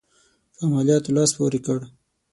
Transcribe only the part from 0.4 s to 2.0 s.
په عملیاتو لاس پوري کړ.